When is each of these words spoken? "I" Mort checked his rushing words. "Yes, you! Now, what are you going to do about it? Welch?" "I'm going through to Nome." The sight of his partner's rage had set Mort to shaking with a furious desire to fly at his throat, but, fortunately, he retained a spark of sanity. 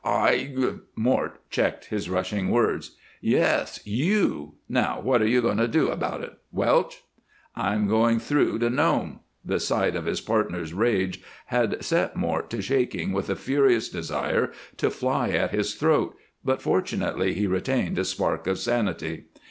"I" 0.03 0.51
Mort 0.95 1.47
checked 1.51 1.89
his 1.91 2.09
rushing 2.09 2.49
words. 2.49 2.95
"Yes, 3.21 3.79
you! 3.85 4.55
Now, 4.67 4.99
what 4.99 5.21
are 5.21 5.27
you 5.27 5.43
going 5.43 5.57
to 5.59 5.67
do 5.67 5.89
about 5.89 6.23
it? 6.23 6.33
Welch?" 6.51 7.03
"I'm 7.55 7.87
going 7.87 8.17
through 8.17 8.57
to 8.57 8.71
Nome." 8.71 9.19
The 9.45 9.59
sight 9.59 9.95
of 9.95 10.05
his 10.05 10.19
partner's 10.19 10.73
rage 10.73 11.21
had 11.45 11.85
set 11.85 12.15
Mort 12.15 12.49
to 12.49 12.63
shaking 12.63 13.11
with 13.11 13.29
a 13.29 13.35
furious 13.35 13.89
desire 13.89 14.51
to 14.77 14.89
fly 14.89 15.29
at 15.29 15.51
his 15.51 15.75
throat, 15.75 16.15
but, 16.43 16.63
fortunately, 16.63 17.35
he 17.35 17.45
retained 17.45 17.99
a 17.99 18.03
spark 18.03 18.47
of 18.47 18.57
sanity. 18.57 19.25